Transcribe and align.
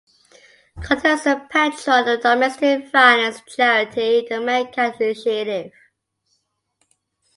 Cotter 0.81 1.09
is 1.09 1.27
a 1.27 1.47
patron 1.51 2.07
of 2.07 2.21
domestic 2.21 2.91
violence 2.91 3.39
charity 3.47 4.21
the 4.27 4.37
ManKind 4.37 4.99
Initiative. 4.99 5.71